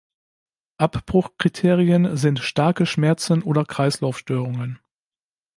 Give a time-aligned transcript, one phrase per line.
[0.79, 4.79] Abbruch-Kriterien sind starke Schmerzen oder Kreislaufstörungen.